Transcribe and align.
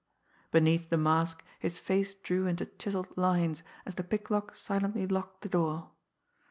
Beneath 0.49 0.89
the 0.89 0.97
mask 0.97 1.43
his 1.59 1.77
face 1.77 2.15
drew 2.15 2.47
into 2.47 2.65
chiselled 2.65 3.15
lines, 3.15 3.61
as 3.85 3.93
the 3.93 4.03
picklock 4.03 4.55
silently 4.55 5.05
locked 5.05 5.41
the 5.41 5.47
door. 5.49 5.91